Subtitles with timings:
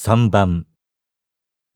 [0.00, 0.64] 3番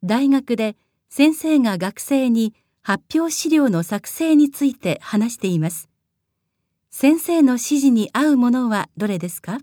[0.04, 0.76] 大学で
[1.10, 5.88] 先生が学生に発表資料の作成について話しています。
[6.88, 9.58] 先生の指示に合うものはどれですか？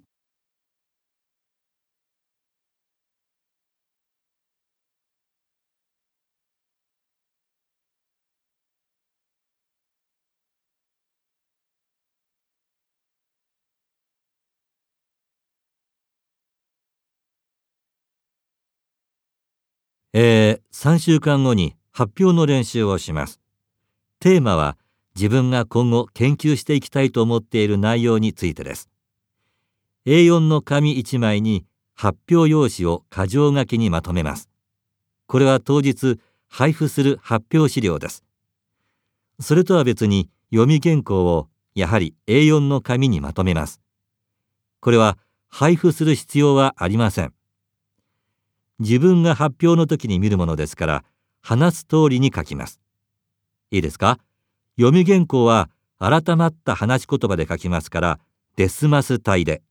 [20.14, 23.40] えー、3週間後に発表の練習をします。
[24.20, 24.78] テーマは
[25.16, 28.90] 自分が今後研究していきたいと思っている内容についてです。
[30.06, 34.50] A4 の紙1枚に発表用紙を箇条書きにまとめます。
[35.28, 38.24] これは当日配布する発表資料です。
[39.40, 43.82] それとは別に読み原稿をやはり A4 の紙にまとめます。
[44.80, 45.18] これは
[45.50, 47.34] 配布する必要はありません。
[48.80, 51.04] 自分が発表の時に見るものですから、
[51.42, 52.80] 話す通りに書きます。
[53.72, 54.20] いいですか？
[54.78, 58.20] 読み原稿は改まった話し言葉で書きますから、
[58.56, 59.62] デスマス体で。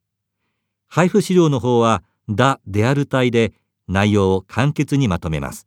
[0.87, 3.53] 配布資料の方は、ダ・デアル体で
[3.89, 5.67] 内容を簡潔にまとめます。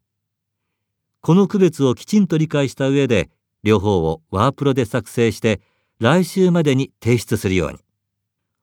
[1.22, 3.30] この区別をきちんと理解した上で、
[3.64, 5.62] 両方をワープロで作成して、
[6.00, 7.80] 来週までに提出するように。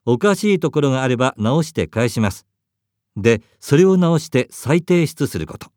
[0.04, 2.47] おかしいところがあれば直して返します。
[3.20, 5.70] で、それを直して再提出すること。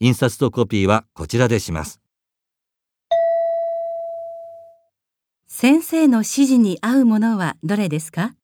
[0.00, 2.00] 印刷とコピーはこちらでします。
[5.46, 8.34] 先生の指示に合うものはどれですか？